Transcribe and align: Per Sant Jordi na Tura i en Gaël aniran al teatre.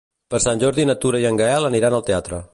Per 0.33 0.39
Sant 0.45 0.63
Jordi 0.63 0.85
na 0.91 0.95
Tura 1.03 1.21
i 1.25 1.31
en 1.33 1.39
Gaël 1.43 1.69
aniran 1.71 1.99
al 2.01 2.09
teatre. 2.11 2.43